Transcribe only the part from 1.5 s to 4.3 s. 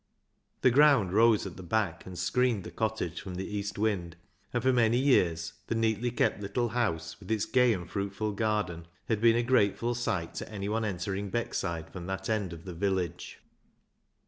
the back and screened the cottage from the east wind,